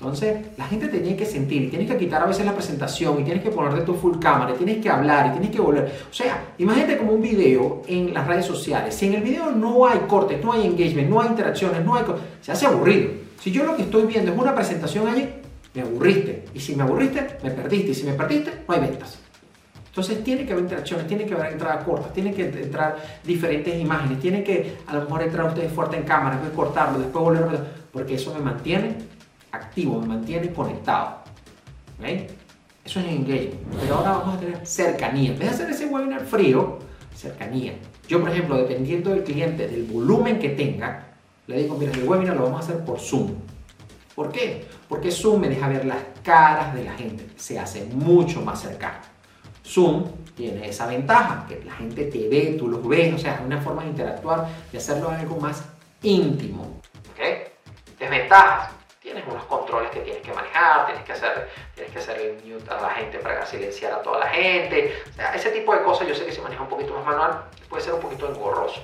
Entonces, 0.00 0.46
la 0.56 0.64
gente 0.64 0.88
te 0.88 0.98
tiene 0.98 1.14
que 1.14 1.26
sentir, 1.26 1.60
y 1.64 1.68
tienes 1.68 1.90
que 1.90 1.98
quitar 1.98 2.22
a 2.22 2.24
veces 2.24 2.46
la 2.46 2.54
presentación, 2.54 3.20
y 3.20 3.24
tienes 3.24 3.42
que 3.42 3.50
poner 3.50 3.74
de 3.74 3.82
tu 3.82 3.92
full 3.92 4.18
cámara, 4.18 4.54
y 4.54 4.56
tienes 4.56 4.78
que 4.78 4.88
hablar, 4.88 5.26
y 5.26 5.30
tienes 5.32 5.50
que 5.50 5.60
volver. 5.60 5.92
O 6.10 6.14
sea, 6.14 6.42
imagínate 6.56 6.96
como 6.96 7.12
un 7.12 7.20
video 7.20 7.82
en 7.86 8.14
las 8.14 8.26
redes 8.26 8.46
sociales. 8.46 8.94
Si 8.94 9.08
en 9.08 9.14
el 9.14 9.22
video 9.22 9.50
no 9.50 9.86
hay 9.86 9.98
cortes, 10.08 10.42
no 10.42 10.54
hay 10.54 10.64
engagement, 10.66 11.10
no 11.10 11.20
hay 11.20 11.28
interacciones, 11.28 11.84
no 11.84 11.96
hay... 11.96 12.04
Se 12.40 12.50
hace 12.50 12.64
aburrido. 12.64 13.10
Si 13.38 13.50
yo 13.50 13.64
lo 13.64 13.76
que 13.76 13.82
estoy 13.82 14.04
viendo 14.04 14.32
es 14.32 14.38
una 14.38 14.54
presentación 14.54 15.06
allí, 15.06 15.28
me 15.74 15.82
aburriste. 15.82 16.46
Y 16.54 16.60
si 16.60 16.74
me 16.74 16.82
aburriste, 16.82 17.36
me 17.42 17.50
perdiste. 17.50 17.90
Y 17.90 17.94
si 17.94 18.04
me 18.04 18.14
perdiste, 18.14 18.64
no 18.66 18.74
hay 18.74 18.80
ventas. 18.80 19.18
Entonces 19.88 20.24
tiene 20.24 20.46
que 20.46 20.52
haber 20.52 20.64
interacciones, 20.64 21.06
tiene 21.08 21.26
que 21.26 21.34
haber 21.34 21.52
entradas 21.52 21.84
cortas, 21.84 22.10
tiene 22.14 22.32
que 22.32 22.44
entrar 22.44 22.96
diferentes 23.22 23.78
imágenes, 23.78 24.18
tiene 24.18 24.42
que 24.42 24.78
a 24.86 24.94
lo 24.94 25.02
mejor 25.02 25.24
entrar 25.24 25.46
ustedes 25.48 25.70
fuerte 25.70 25.96
en 25.96 26.04
cámara, 26.04 26.36
después 26.36 26.52
cortarlo, 26.52 27.00
después 27.00 27.22
volverlo, 27.22 27.58
porque 27.92 28.14
eso 28.14 28.32
me 28.32 28.40
mantiene 28.40 29.09
activo, 29.52 30.00
me 30.00 30.06
mantiene 30.06 30.52
conectado. 30.52 31.20
Eso 32.84 33.00
es 33.00 33.06
engagement. 33.06 33.54
Pero 33.80 33.96
ahora 33.96 34.10
vamos 34.12 34.36
a 34.36 34.40
tener 34.40 34.66
cercanía. 34.66 35.32
En 35.32 35.38
vez 35.38 35.48
de 35.48 35.54
hacer 35.54 35.70
ese 35.70 35.86
webinar 35.86 36.22
frío, 36.22 36.78
cercanía. 37.14 37.74
Yo, 38.08 38.20
por 38.20 38.30
ejemplo, 38.30 38.56
dependiendo 38.56 39.10
del 39.10 39.22
cliente, 39.22 39.68
del 39.68 39.84
volumen 39.84 40.38
que 40.38 40.50
tenga, 40.50 41.06
le 41.46 41.62
digo, 41.62 41.76
mira, 41.76 41.92
el 41.92 42.08
webinar 42.08 42.36
lo 42.36 42.44
vamos 42.44 42.62
a 42.62 42.64
hacer 42.64 42.84
por 42.84 42.98
Zoom. 42.98 43.34
¿Por 44.14 44.32
qué? 44.32 44.66
Porque 44.88 45.10
Zoom 45.10 45.40
me 45.40 45.48
deja 45.48 45.68
ver 45.68 45.84
las 45.84 45.98
caras 46.22 46.74
de 46.74 46.84
la 46.84 46.94
gente. 46.94 47.26
Se 47.36 47.58
hace 47.58 47.84
mucho 47.86 48.40
más 48.40 48.60
cercano. 48.60 48.98
Zoom 49.64 50.04
tiene 50.34 50.68
esa 50.68 50.86
ventaja, 50.86 51.46
que 51.46 51.62
la 51.64 51.74
gente 51.74 52.04
te 52.06 52.28
ve, 52.28 52.56
tú 52.58 52.66
los 52.66 52.86
ves, 52.86 53.14
o 53.14 53.18
sea, 53.18 53.34
es 53.34 53.40
una 53.42 53.60
forma 53.60 53.82
de 53.82 53.90
interactuar, 53.90 54.48
de 54.72 54.78
hacerlo 54.78 55.10
algo 55.10 55.38
más 55.38 55.62
íntimo. 56.02 56.80
¿Ok? 57.12 58.00
Desventajas 58.00 58.79
tienes 59.20 59.34
unos 59.34 59.46
controles 59.46 59.90
que 59.90 60.00
tienes 60.00 60.22
que 60.22 60.32
manejar, 60.32 60.86
tienes 60.86 61.04
que 61.04 61.12
hacer, 61.12 61.48
tienes 61.74 61.92
que 61.92 61.98
hacer 61.98 62.20
el 62.20 62.34
mute 62.44 62.70
a 62.72 62.80
la 62.80 62.90
gente 62.90 63.18
para 63.18 63.44
silenciar 63.46 63.92
a 63.92 64.02
toda 64.02 64.18
la 64.18 64.28
gente. 64.28 64.94
O 65.10 65.12
sea, 65.14 65.34
ese 65.34 65.50
tipo 65.50 65.74
de 65.74 65.82
cosas 65.82 66.08
yo 66.08 66.14
sé 66.14 66.24
que 66.24 66.32
se 66.32 66.40
maneja 66.40 66.62
un 66.62 66.68
poquito 66.68 66.94
más 66.94 67.04
manual, 67.04 67.44
puede 67.68 67.82
ser 67.82 67.94
un 67.94 68.00
poquito 68.00 68.28
engorroso. 68.28 68.82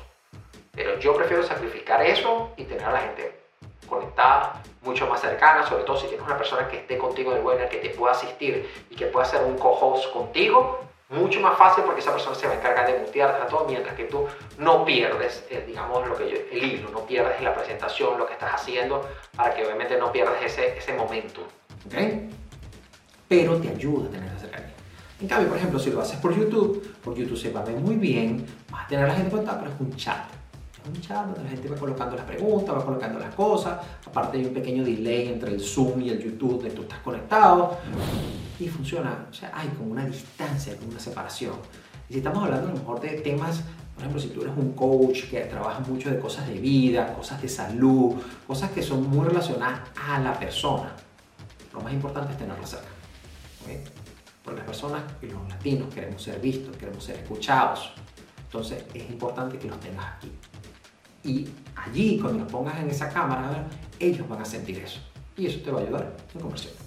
Pero 0.73 0.99
yo 0.99 1.15
prefiero 1.15 1.43
sacrificar 1.43 2.03
eso 2.03 2.51
y 2.57 2.65
tener 2.65 2.85
a 2.85 2.93
la 2.93 3.01
gente 3.01 3.41
conectada, 3.89 4.63
mucho 4.83 5.07
más 5.07 5.21
cercana, 5.21 5.67
sobre 5.67 5.85
todo 5.85 5.97
si 5.97 6.07
tienes 6.09 6.27
una 6.27 6.37
persona 6.37 6.69
que 6.69 6.79
esté 6.79 6.99
contigo 6.99 7.35
el 7.35 7.43
webinar, 7.43 7.69
que 7.69 7.79
te 7.79 7.91
pueda 7.91 8.13
asistir 8.13 8.69
y 8.91 8.97
que 8.97 9.07
pueda 9.07 9.25
ser 9.25 9.43
un 9.43 9.57
co-host 9.57 10.13
contigo, 10.13 10.81
mucho 11.09 11.41
más 11.41 11.57
fácil 11.57 11.85
porque 11.85 12.01
esa 12.01 12.13
persona 12.13 12.35
se 12.35 12.47
va 12.47 12.55
a 12.55 12.57
encargar 12.57 12.87
de 12.87 12.99
mutearte 12.99 13.43
a 13.43 13.47
todo, 13.47 13.67
mientras 13.69 13.95
que 13.95 14.05
tú 14.05 14.27
no 14.59 14.85
pierdes, 14.85 15.45
eh, 15.51 15.65
digamos, 15.67 16.07
lo 16.07 16.17
que 16.17 16.31
yo, 16.31 16.37
el 16.51 16.65
hilo, 16.65 16.91
no 16.91 17.07
pierdes 17.07 17.41
la 17.41 17.55
presentación, 17.55 18.19
lo 18.19 18.27
que 18.27 18.33
estás 18.33 18.55
haciendo, 18.55 19.09
para 19.37 19.55
que 19.55 19.65
obviamente 19.65 19.97
no 19.99 20.11
pierdas 20.13 20.43
ese, 20.43 20.77
ese 20.77 20.93
momento. 20.95 21.43
¿Ok? 21.87 21.95
Pero 23.29 23.61
te 23.61 23.69
ayuda 23.69 24.09
a 24.09 24.11
tener 24.11 24.29
esa 24.29 24.41
cercanía. 24.41 24.75
En 25.21 25.29
cambio, 25.29 25.49
por 25.49 25.57
ejemplo, 25.57 25.79
si 25.79 25.91
lo 25.91 26.01
haces 26.01 26.19
por 26.19 26.37
YouTube, 26.37 26.97
por 27.03 27.15
YouTube 27.15 27.39
se 27.39 27.51
va 27.51 27.61
a 27.61 27.65
ver 27.65 27.77
muy 27.77 27.97
bien, 27.97 28.45
vas 28.71 28.85
a 28.85 28.89
tener 28.89 29.05
a 29.05 29.09
la 29.09 29.15
gente 29.15 29.31
contada, 29.31 29.61
pero 29.61 29.73
es 29.73 29.81
un 29.81 29.97
chat 29.97 30.37
un 30.89 31.01
chat 31.01 31.27
donde 31.27 31.43
la 31.43 31.51
gente 31.51 31.69
va 31.69 31.77
colocando 31.77 32.17
las 32.17 32.25
preguntas, 32.25 32.75
va 32.75 32.85
colocando 32.85 33.19
las 33.19 33.35
cosas. 33.35 33.79
Aparte 34.07 34.39
hay 34.39 34.45
un 34.45 34.55
pequeño 34.55 34.85
delay 34.85 35.29
entre 35.29 35.53
el 35.53 35.61
Zoom 35.61 36.01
y 36.01 36.11
el 36.11 36.23
YouTube 36.23 36.63
de 36.63 36.71
tú 36.71 36.83
estás 36.83 37.01
conectado. 37.01 37.79
Y 38.59 38.69
funciona, 38.69 39.27
o 39.31 39.33
sea, 39.33 39.53
hay 39.55 39.69
como 39.69 39.93
una 39.93 40.07
distancia, 40.07 40.77
como 40.77 40.91
una 40.91 41.01
separación. 41.01 41.55
Y 42.09 42.15
si 42.15 42.19
estamos 42.19 42.43
hablando 42.45 42.69
a 42.69 42.73
lo 42.73 42.79
mejor 42.79 43.01
de 43.01 43.21
temas, 43.21 43.63
por 43.95 44.03
ejemplo, 44.03 44.21
si 44.21 44.29
tú 44.29 44.43
eres 44.43 44.57
un 44.57 44.73
coach 44.73 45.25
que 45.31 45.41
trabaja 45.41 45.81
mucho 45.81 46.11
de 46.11 46.19
cosas 46.19 46.47
de 46.47 46.55
vida, 46.55 47.15
cosas 47.15 47.41
de 47.41 47.49
salud, 47.49 48.15
cosas 48.47 48.71
que 48.71 48.83
son 48.83 49.09
muy 49.09 49.27
relacionadas 49.27 49.81
a 50.09 50.19
la 50.21 50.39
persona, 50.39 50.93
lo 51.73 51.81
más 51.81 51.93
importante 51.93 52.33
es 52.33 52.39
tenerla 52.39 52.67
cerca. 52.67 52.89
Porque 54.45 54.59
las 54.59 54.67
personas 54.67 55.03
y 55.21 55.27
los 55.27 55.49
latinos 55.49 55.93
queremos 55.93 56.23
ser 56.23 56.41
vistos, 56.41 56.77
queremos 56.77 57.03
ser 57.03 57.17
escuchados. 57.17 57.93
Entonces 58.45 58.85
es 58.95 59.11
importante 59.11 59.59
que 59.59 59.69
los 59.69 59.81
tengas 59.81 60.07
aquí. 60.17 60.31
Y 61.25 61.49
allí, 61.75 62.19
cuando 62.21 62.45
los 62.45 62.53
pongas 62.53 62.79
en 62.79 62.89
esa 62.89 63.09
cámara, 63.09 63.67
ellos 63.99 64.29
van 64.29 64.43
a 64.43 64.45
sentir 64.45 64.79
eso. 64.79 65.01
Y 65.37 65.47
eso 65.47 65.61
te 65.61 65.71
va 65.71 65.81
a 65.81 65.83
ayudar 65.83 66.17
en 66.35 66.41
conversión. 66.41 66.86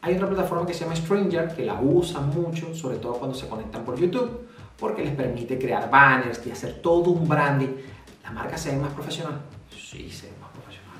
Hay 0.00 0.14
otra 0.14 0.28
plataforma 0.28 0.66
que 0.66 0.74
se 0.74 0.84
llama 0.84 0.96
Stranger 0.96 1.54
que 1.54 1.64
la 1.64 1.80
usan 1.80 2.30
mucho, 2.30 2.74
sobre 2.74 2.98
todo 2.98 3.14
cuando 3.14 3.36
se 3.36 3.48
conectan 3.48 3.84
por 3.84 3.98
YouTube, 3.98 4.48
porque 4.78 5.04
les 5.04 5.14
permite 5.14 5.58
crear 5.58 5.90
banners 5.90 6.46
y 6.46 6.50
hacer 6.50 6.80
todo 6.80 7.10
un 7.10 7.28
branding. 7.28 7.74
¿La 8.22 8.30
marca 8.30 8.56
se 8.56 8.70
ve 8.70 8.76
más 8.78 8.92
profesional? 8.92 9.40
Sí, 9.70 10.10
se 10.10 10.26
ve 10.26 10.32
más 10.40 10.50
profesional. 10.50 10.98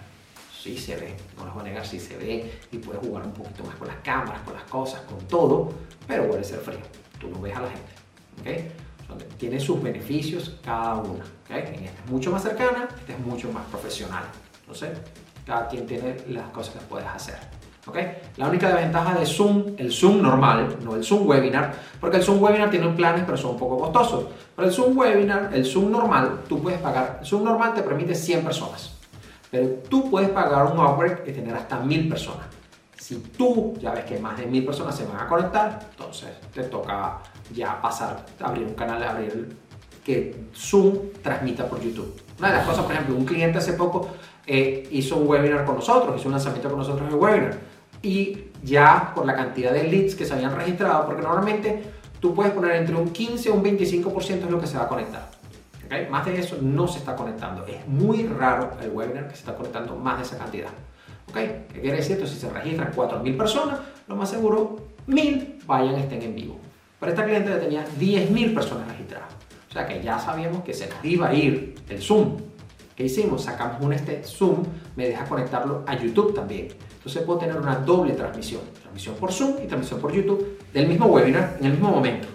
Sí 0.53 0.77
se 0.77 0.97
ve, 0.97 1.15
no 1.37 1.45
les 1.45 1.55
voy 1.55 1.63
a 1.63 1.65
negar, 1.65 1.87
sí 1.87 2.01
se 2.01 2.17
ve 2.17 2.61
y 2.73 2.79
puedes 2.79 3.01
jugar 3.07 3.25
un 3.25 3.33
poquito 3.33 3.65
más 3.65 3.77
con 3.77 3.89
las 3.89 3.99
cámaras, 3.99 4.43
con 4.43 4.55
las 4.55 4.65
cosas, 4.65 5.01
con 5.03 5.19
todo, 5.29 5.73
pero 6.07 6.29
puede 6.29 6.43
ser 6.43 6.59
frío. 6.59 6.81
Tú 7.21 7.29
no 7.29 7.41
ves 7.41 7.57
a 7.57 7.61
la 7.61 7.69
gente. 7.69 7.93
¿okay? 8.41 8.73
tiene 9.39 9.59
sus 9.59 9.83
beneficios 9.83 10.59
cada 10.65 10.97
una. 10.97 11.25
¿okay? 11.45 11.63
Esta 11.85 12.05
es 12.05 12.11
mucho 12.11 12.31
más 12.31 12.43
cercana, 12.43 12.89
esta 12.99 13.13
es 13.13 13.19
mucho 13.21 13.51
más 13.53 13.65
profesional. 13.67 14.25
Entonces, 14.61 14.99
cada 15.47 15.69
quien 15.69 15.87
tiene 15.87 16.17
las 16.29 16.51
cosas 16.51 16.75
que 16.75 16.81
puedes 16.81 17.09
hacer. 17.09 17.58
La 18.37 18.49
única 18.49 18.69
desventaja 18.69 19.19
de 19.19 19.27
Zoom, 19.27 19.75
el 19.77 19.93
Zoom 19.93 20.23
normal, 20.23 20.77
no 20.85 20.95
el 20.95 21.03
Zoom 21.03 21.27
Webinar, 21.27 21.75
porque 22.01 22.19
el 22.19 22.23
Zoom 22.23 22.41
Webinar 22.41 22.71
tiene 22.71 22.89
planes 22.91 23.25
pero 23.25 23.37
son 23.37 23.53
un 23.53 23.59
poco 23.59 23.79
costosos. 23.79 24.27
Pero 24.55 24.69
el 24.69 24.75
Zoom 24.75 24.97
Webinar, 24.97 25.51
el 25.53 25.65
Zoom 25.65 25.91
normal, 25.91 26.41
tú 26.49 26.63
puedes 26.63 26.81
pagar, 26.81 27.19
el 27.21 27.27
Zoom 27.27 27.45
normal 27.45 27.75
te 27.75 27.83
permite 27.83 28.15
100 28.15 28.45
personas, 28.45 28.95
pero 29.51 29.69
tú 29.89 30.09
puedes 30.09 30.31
pagar 30.31 30.67
un 30.67 30.79
upgrade 30.79 31.25
y 31.27 31.33
tener 31.33 31.55
hasta 31.55 31.81
1000 31.81 32.09
personas. 32.09 32.47
Si 32.97 33.17
tú 33.17 33.75
ya 33.81 33.93
ves 33.93 34.05
que 34.05 34.19
más 34.19 34.37
de 34.39 34.47
1000 34.47 34.67
personas 34.67 34.97
se 34.97 35.05
van 35.07 35.19
a 35.19 35.27
conectar, 35.27 35.89
entonces 35.91 36.29
te 36.53 36.63
toca 36.65 37.19
ya 37.53 37.81
pasar, 37.81 38.25
abrir 38.41 38.67
un 38.67 38.75
canal, 38.75 39.03
abrir 39.03 39.57
que 40.05 40.45
Zoom 40.55 41.11
transmita 41.23 41.67
por 41.67 41.81
YouTube. 41.81 42.15
Una 42.39 42.49
de 42.49 42.57
las 42.59 42.67
cosas, 42.67 42.85
por 42.85 42.93
ejemplo, 42.93 43.17
un 43.17 43.25
cliente 43.25 43.59
hace 43.59 43.73
poco 43.73 44.09
eh, 44.47 44.89
hizo 44.93 45.17
un 45.17 45.29
webinar 45.29 45.65
con 45.65 45.77
nosotros, 45.77 46.17
hizo 46.17 46.29
un 46.29 46.33
lanzamiento 46.33 46.69
con 46.69 46.79
nosotros 46.79 47.09
de 47.09 47.15
webinar 47.15 47.78
y 48.03 48.45
ya 48.63 49.13
por 49.15 49.27
la 49.27 49.35
cantidad 49.35 49.73
de 49.73 49.85
leads 49.85 50.15
que 50.15 50.25
se 50.25 50.35
habían 50.35 50.55
registrado, 50.55 51.07
porque 51.07 51.23
normalmente 51.23 51.83
tú 52.21 52.35
puedes 52.35 52.53
poner 52.53 52.77
entre 52.77 52.95
un 52.95 53.11
15 53.11 53.51
o 53.51 53.55
un 53.55 53.65
25% 53.65 54.45
es 54.45 54.51
lo 54.51 54.61
que 54.61 54.67
se 54.67 54.77
va 54.77 54.85
a 54.85 54.89
conectar. 54.89 55.29
¿okay? 55.85 56.07
Más 56.09 56.25
de 56.27 56.39
eso 56.39 56.59
no 56.61 56.87
se 56.87 56.99
está 56.99 57.17
conectando. 57.17 57.67
Es 57.67 57.87
muy 57.87 58.25
raro 58.25 58.73
el 58.83 58.91
webinar 58.91 59.29
que 59.29 59.35
se 59.35 59.41
está 59.41 59.55
conectando 59.55 59.97
más 59.97 60.19
de 60.19 60.25
esa 60.25 60.39
cantidad. 60.39 60.71
¿Okay? 61.31 61.67
¿Qué 61.73 61.81
quiere 61.81 61.97
decir 61.99 62.17
esto? 62.17 62.27
Si 62.27 62.39
se 62.39 62.51
registran 62.51 62.93
4.000 62.93 63.37
personas, 63.37 63.81
lo 64.07 64.17
más 64.17 64.31
seguro 64.31 64.77
1.000 65.07 65.67
vayan 65.67 65.97
estén 65.97 66.23
en 66.23 66.35
vivo. 66.35 66.59
Pero 67.01 67.13
esta 67.13 67.25
cliente 67.25 67.51
ya 67.51 67.61
tenía 67.61 67.85
10.000 67.99 68.55
personas 68.55 68.89
registradas. 68.89 69.33
O 69.69 69.73
sea 69.73 69.87
que 69.87 70.03
ya 70.03 70.19
sabíamos 70.19 70.63
que 70.65 70.73
se 70.73 70.89
iba 71.03 71.29
a 71.29 71.35
ir 71.35 71.75
el 71.89 72.03
Zoom. 72.03 72.39
¿Qué 72.97 73.05
hicimos? 73.05 73.45
Sacamos 73.45 73.81
un 73.81 73.93
este 73.93 74.25
Zoom, 74.25 74.65
me 74.97 75.07
deja 75.07 75.25
conectarlo 75.25 75.85
a 75.87 75.97
YouTube 75.97 76.35
también. 76.35 76.69
Entonces 76.99 77.23
puedo 77.23 77.39
tener 77.39 77.57
una 77.57 77.77
doble 77.77 78.13
transmisión. 78.15 78.61
Transmisión 78.81 79.15
por 79.15 79.33
Zoom 79.33 79.55
y 79.63 79.67
transmisión 79.67 80.01
por 80.01 80.13
YouTube 80.13 80.59
del 80.73 80.87
mismo 80.87 81.07
webinar 81.07 81.57
en 81.59 81.67
el 81.67 81.73
mismo 81.73 81.91
momento. 81.91 82.29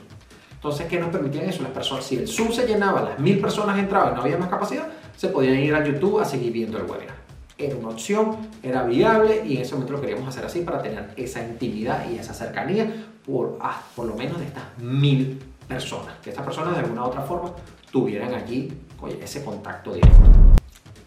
Entonces, 0.54 0.88
¿qué 0.88 0.98
nos 0.98 1.10
permitían 1.10 1.50
eso? 1.50 1.62
Las 1.62 1.74
personas, 1.74 2.06
si 2.06 2.16
el 2.16 2.28
Zoom 2.28 2.54
se 2.54 2.66
llenaba, 2.66 3.02
las 3.02 3.20
mil 3.20 3.40
personas 3.40 3.78
entraban 3.78 4.14
y 4.14 4.16
no 4.16 4.22
había 4.22 4.38
más 4.38 4.48
capacidad, 4.48 4.88
se 5.18 5.28
podían 5.28 5.60
ir 5.60 5.76
a 5.76 5.86
YouTube 5.86 6.22
a 6.22 6.26
seguir 6.26 6.54
viendo 6.54 6.78
el 6.78 6.86
webinar. 6.86 7.16
Era 7.58 7.76
una 7.76 7.90
opción, 7.90 8.38
era 8.64 8.84
viable 8.84 9.44
y 9.46 9.58
en 9.58 9.62
ese 9.64 9.74
momento 9.74 9.94
lo 9.94 10.02
queríamos 10.02 10.28
hacer 10.28 10.46
así 10.46 10.62
para 10.62 10.82
tener 10.82 11.12
esa 11.18 11.44
intimidad 11.44 12.10
y 12.10 12.18
esa 12.18 12.34
cercanía 12.34 12.90
por, 13.26 13.58
ah, 13.62 13.84
por 13.94 14.06
lo 14.06 14.16
menos 14.16 14.40
de 14.40 14.46
estas 14.46 14.64
mil 14.78 15.38
personas, 15.68 16.16
que 16.24 16.30
estas 16.30 16.46
personas 16.46 16.74
de 16.76 16.80
alguna 16.80 17.04
u 17.04 17.08
otra 17.08 17.24
forma 17.24 17.52
tuvieran 17.92 18.34
allí 18.34 18.72
ese 19.22 19.44
contacto 19.44 19.94
directo. 19.94 20.18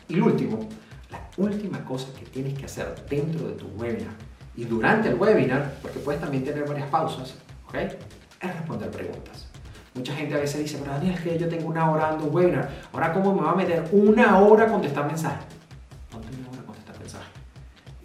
Y 0.09 0.17
lo 0.17 0.27
último, 0.27 0.69
la 1.17 1.45
última 1.45 1.85
cosa 1.85 2.09
que 2.19 2.25
tienes 2.27 2.59
que 2.59 2.65
hacer 2.67 2.95
dentro 3.09 3.49
de 3.49 3.55
tu 3.55 3.67
webinar 3.77 4.15
y 4.57 4.65
durante 4.65 5.09
el 5.09 5.15
webinar, 5.15 5.75
porque 5.83 5.99
puedes 5.99 6.21
también 6.21 6.45
tener 6.45 6.67
varias 6.67 6.89
pausas, 6.89 7.35
¿ok? 7.69 7.75
Es 7.75 8.57
responder 8.57 8.91
preguntas. 8.91 9.49
Mucha 9.95 10.15
gente 10.15 10.35
a 10.35 10.39
veces 10.39 10.61
dice, 10.61 10.79
pero 10.79 10.93
Daniel, 10.93 11.15
es 11.15 11.21
que 11.21 11.39
yo 11.39 11.49
tengo 11.49 11.69
una 11.69 11.91
hora 11.91 12.09
dando 12.11 12.27
un 12.27 12.35
webinar, 12.35 12.71
ahora 12.93 13.13
cómo 13.13 13.35
me 13.35 13.43
va 13.43 13.53
a 13.53 13.55
meter 13.55 13.89
una 13.93 14.39
hora 14.39 14.65
a 14.65 14.69
contestar 14.69 15.07
mensajes 15.07 15.57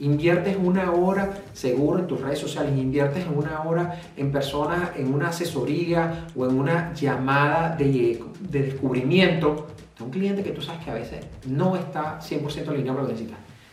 Inviertes 0.02 0.58
una 0.60 0.92
hora 0.94 1.30
seguro 1.54 2.00
en 2.00 2.08
tus 2.08 2.20
redes 2.20 2.40
sociales, 2.40 2.76
inviertes 2.76 3.24
una 3.32 3.62
hora 3.62 4.02
en 4.18 4.32
personas, 4.32 4.96
en 4.96 5.14
una 5.14 5.28
asesoría 5.28 6.26
o 6.36 6.48
en 6.48 6.58
una 6.58 6.92
llamada 6.96 7.76
de, 7.76 8.20
de 8.40 8.64
descubrimiento 8.64 9.68
un 10.02 10.10
cliente 10.10 10.44
que 10.44 10.52
tú 10.52 10.62
sabes 10.62 10.84
que 10.84 10.92
a 10.92 10.96
veces 10.96 11.26
no 11.46 11.76
está 11.76 12.20
100% 12.20 12.68
alineado 12.70 13.00
con 13.00 13.08
lo 13.08 13.16
que. 13.16 13.28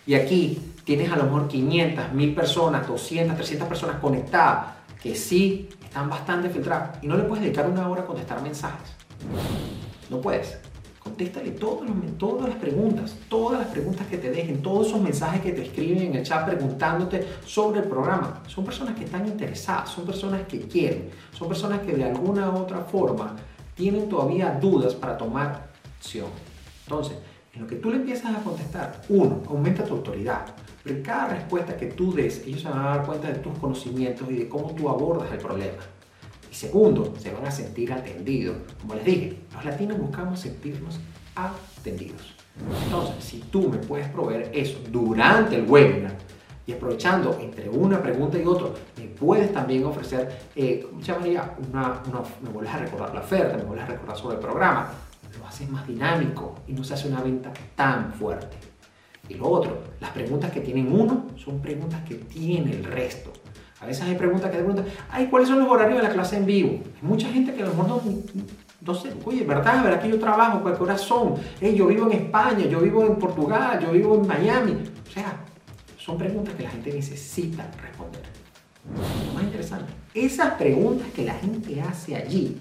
Y 0.06 0.14
aquí 0.14 0.58
tienes 0.85 1.12
a 1.12 1.16
lo 1.16 1.25
mejor 1.25 1.49
500, 1.49 2.12
1000 2.12 2.35
personas, 2.35 2.87
200, 2.88 3.37
300 3.37 3.68
personas 3.68 3.97
conectadas 3.97 4.68
que 5.02 5.14
sí 5.14 5.68
están 5.85 6.08
bastante 6.08 6.49
filtradas 6.49 6.99
y 7.02 7.06
no 7.06 7.16
le 7.16 7.25
puedes 7.25 7.44
dedicar 7.44 7.68
una 7.68 7.88
hora 7.88 8.02
a 8.02 8.06
contestar 8.06 8.42
mensajes. 8.42 8.90
No 10.11 10.20
puedes. 10.20 10.58
Contéstale 10.99 11.52
todas 11.52 12.49
las 12.49 12.58
preguntas, 12.58 13.16
todas 13.28 13.61
las 13.61 13.68
preguntas 13.68 14.06
que 14.08 14.18
te 14.18 14.30
dejen, 14.30 14.61
todos 14.61 14.88
esos 14.88 15.00
mensajes 15.00 15.40
que 15.40 15.52
te 15.52 15.62
escriben 15.62 16.02
en 16.08 16.16
el 16.16 16.23
chat 16.23 16.47
preguntándote 16.47 17.26
sobre 17.47 17.80
el 17.80 17.87
programa. 17.87 18.42
Son 18.47 18.64
personas 18.64 18.94
que 18.97 19.04
están 19.04 19.26
interesadas, 19.26 19.90
son 19.90 20.04
personas 20.04 20.42
que 20.47 20.61
quieren, 20.61 21.11
son 21.32 21.49
personas 21.49 21.80
que 21.80 21.92
de 21.92 22.04
alguna 22.04 22.50
u 22.50 22.56
otra 22.58 22.80
forma 22.80 23.37
tienen 23.75 24.08
todavía 24.08 24.58
dudas 24.61 24.94
para 24.94 25.16
tomar 25.16 25.68
acción. 25.99 26.28
Entonces, 26.85 27.19
en 27.52 27.62
lo 27.62 27.67
que 27.67 27.76
tú 27.76 27.90
le 27.90 27.97
empiezas 27.97 28.37
a 28.37 28.43
contestar, 28.43 29.02
uno, 29.09 29.43
aumenta 29.49 29.85
tu 29.85 29.95
autoridad. 29.95 30.47
Pero 30.85 31.02
cada 31.02 31.28
respuesta 31.28 31.76
que 31.76 31.87
tú 31.87 32.14
des, 32.14 32.47
ellos 32.47 32.62
se 32.62 32.69
van 32.69 32.78
a 32.78 32.97
dar 32.97 33.07
cuenta 33.07 33.28
de 33.28 33.38
tus 33.40 33.59
conocimientos 33.59 34.31
y 34.31 34.37
de 34.37 34.49
cómo 34.49 34.75
tú 34.75 34.88
abordas 34.88 35.31
el 35.33 35.38
problema. 35.38 35.83
Y 36.50 36.55
segundo, 36.55 37.14
se 37.19 37.33
van 37.33 37.45
a 37.47 37.50
sentir 37.50 37.93
atendidos. 37.93 38.57
Como 38.81 38.95
les 38.95 39.05
dije, 39.05 39.38
los 39.52 39.64
latinos 39.64 39.99
buscamos 39.99 40.40
sentirnos 40.40 40.99
atendidos. 41.35 42.35
Entonces, 42.85 43.25
si 43.25 43.38
tú 43.50 43.69
me 43.69 43.78
puedes 43.78 44.09
proveer 44.09 44.50
eso 44.55 44.78
durante 44.90 45.57
el 45.57 45.69
webinar 45.69 46.17
y 46.67 46.73
aprovechando 46.73 47.38
entre 47.40 47.69
una 47.69 48.02
pregunta 48.02 48.38
y 48.38 48.45
otra, 48.45 48.69
me 48.97 49.07
puedes 49.07 49.52
también 49.52 49.85
ofrecer, 49.85 50.38
eh, 50.55 50.87
María, 51.19 51.57
una, 51.71 52.02
me 52.43 52.50
vuelves 52.50 52.75
a 52.75 52.78
recordar 52.78 53.14
la 53.14 53.21
oferta, 53.21 53.57
me 53.57 53.64
vuelves 53.64 53.85
a 53.88 53.93
recordar 53.93 54.17
sobre 54.17 54.37
el 54.37 54.40
programa, 54.40 54.90
lo 55.38 55.47
haces 55.47 55.68
más 55.68 55.87
dinámico 55.87 56.56
y 56.66 56.73
no 56.73 56.85
se 56.85 56.94
hace 56.94 57.08
una 57.08 57.23
venta 57.23 57.52
tan 57.75 58.12
fuerte. 58.12 58.56
Y 59.28 59.35
lo 59.35 59.49
otro, 59.49 59.82
las 60.00 60.11
preguntas 60.11 60.50
que 60.50 60.61
tienen 60.61 60.90
uno 60.92 61.26
son 61.37 61.61
preguntas 61.61 62.02
que 62.08 62.14
tiene 62.14 62.73
el 62.73 62.85
resto. 62.85 63.32
A 63.80 63.87
veces 63.87 64.04
hay 64.04 64.16
preguntas 64.16 64.50
que 64.50 64.56
te 64.56 64.64
preguntan, 64.64 64.87
ay, 65.11 65.26
¿cuáles 65.26 65.49
son 65.49 65.61
los 65.61 65.68
horarios 65.68 65.99
de 65.99 66.08
la 66.08 66.12
clase 66.12 66.37
en 66.37 66.47
vivo? 66.47 66.70
Hay 66.70 67.08
mucha 67.08 67.28
gente 67.28 67.52
que 67.52 67.62
a 67.62 67.66
lo 67.66 67.75
mejor 67.75 67.88
no, 67.88 68.02
no 68.80 68.94
sé, 68.94 69.12
oye, 69.25 69.44
¿verdad? 69.44 69.85
¿Verdad 69.85 70.00
que 70.00 70.08
yo 70.08 70.18
trabajo? 70.18 70.61
¿Cuál 70.62 70.76
hora 70.80 70.99
son? 70.99 71.35
yo 71.61 71.87
vivo 71.87 72.06
en 72.11 72.12
España, 72.12 72.66
yo 72.66 72.80
vivo 72.80 73.04
en 73.04 73.16
Portugal, 73.16 73.78
yo 73.80 73.92
vivo 73.92 74.16
en 74.16 74.26
Miami. 74.26 74.73
O 74.73 75.11
sea, 75.11 75.37
son 75.97 76.18
preguntas 76.18 76.54
que 76.54 76.64
la 76.64 76.70
gente 76.70 76.92
necesita 76.92 77.70
responder. 77.82 78.23
Lo 79.26 79.35
más 79.35 79.44
interesante, 79.44 79.92
esas 80.14 80.54
preguntas 80.54 81.06
que 81.14 81.25
la 81.25 81.35
gente 81.35 81.80
hace 81.82 82.16
allí, 82.16 82.61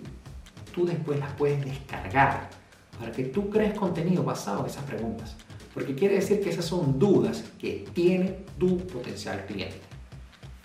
tú 0.75 0.85
después 0.85 1.19
las 1.19 1.31
puedes 1.33 1.63
descargar 1.63 2.56
para 2.99 3.11
que 3.11 3.25
tú 3.25 3.49
crees 3.49 3.77
contenido 3.77 4.23
basado 4.23 4.61
en 4.61 4.67
esas 4.67 4.83
preguntas. 4.83 5.35
Porque 5.73 5.93
quiere 5.93 6.15
decir 6.15 6.41
que 6.41 6.49
esas 6.49 6.65
son 6.65 6.97
dudas 6.97 7.43
que 7.59 7.87
tiene 7.93 8.39
tu 8.57 8.77
potencial 8.87 9.45
cliente. 9.45 9.79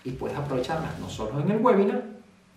Y 0.05 0.13
puedes 0.13 0.37
aprovecharlas 0.37 0.99
no 0.99 1.09
solo 1.09 1.41
en 1.41 1.51
el 1.51 1.59
webinar, 1.59 2.03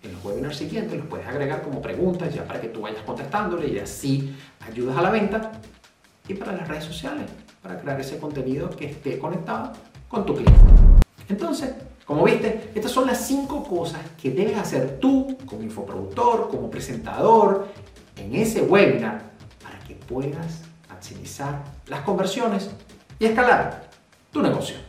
en 0.01 0.13
los 0.13 0.23
webinars 0.23 0.57
siguientes 0.57 0.97
los 0.97 1.07
puedes 1.07 1.27
agregar 1.27 1.63
como 1.63 1.81
preguntas 1.81 2.33
ya 2.33 2.45
para 2.45 2.61
que 2.61 2.67
tú 2.67 2.81
vayas 2.81 3.01
contestándole 3.03 3.67
y 3.67 3.79
así 3.79 4.35
ayudas 4.61 4.97
a 4.97 5.01
la 5.01 5.09
venta. 5.09 5.51
Y 6.27 6.33
para 6.35 6.53
las 6.53 6.67
redes 6.67 6.83
sociales, 6.83 7.29
para 7.61 7.79
crear 7.79 7.99
ese 7.99 8.19
contenido 8.19 8.69
que 8.69 8.85
esté 8.85 9.19
conectado 9.19 9.73
con 10.07 10.25
tu 10.25 10.35
cliente. 10.35 10.59
Entonces, 11.27 11.73
como 12.05 12.23
viste, 12.23 12.71
estas 12.75 12.91
son 12.91 13.07
las 13.07 13.25
cinco 13.25 13.63
cosas 13.63 14.01
que 14.21 14.31
debes 14.31 14.57
hacer 14.57 14.99
tú 14.99 15.37
como 15.45 15.63
infoproductor, 15.63 16.49
como 16.49 16.69
presentador, 16.69 17.67
en 18.15 18.35
ese 18.35 18.61
webinar 18.61 19.34
puedas 20.07 20.61
maximizar 20.89 21.63
las 21.87 22.01
conversiones 22.01 22.69
y 23.19 23.25
escalar 23.25 23.89
tu 24.31 24.41
negocio. 24.41 24.84